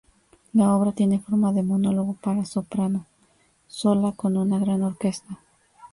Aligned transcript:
La 0.53 0.75
obra 0.75 0.93
tiene 0.93 1.19
forma 1.19 1.53
de 1.53 1.61
monólogo 1.61 2.15
para 2.15 2.43
soprano 2.43 3.05
sola 3.67 4.13
con 4.13 4.35
una 4.35 4.57
gran 4.57 4.81
orquesta. 4.81 5.39